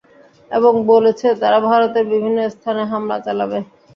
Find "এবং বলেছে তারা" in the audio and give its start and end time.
0.51-1.59